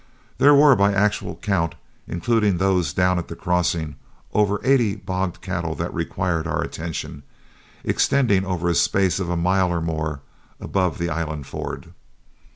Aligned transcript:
There 0.39 0.55
were 0.55 0.75
by 0.75 0.93
actual 0.95 1.35
count, 1.35 1.75
including 2.07 2.57
those 2.57 2.91
down 2.91 3.19
at 3.19 3.27
the 3.27 3.35
crossing, 3.35 3.97
over 4.33 4.59
eighty 4.63 4.95
bogged 4.95 5.41
cattle 5.41 5.75
that 5.75 5.93
required 5.93 6.47
our 6.47 6.63
attention, 6.63 7.21
extending 7.83 8.43
over 8.43 8.67
a 8.67 8.73
space 8.73 9.19
of 9.19 9.29
a 9.29 9.37
mile 9.37 9.71
or 9.71 9.79
more 9.79 10.21
above 10.59 10.97
the 10.97 11.11
island 11.11 11.45
ford. 11.45 11.93